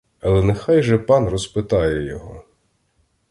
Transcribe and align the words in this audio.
Але 0.19 0.43
нехай 0.43 0.83
же 0.83 0.97
пан 0.97 1.29
розпитає 1.29 2.03
його. 2.05 2.43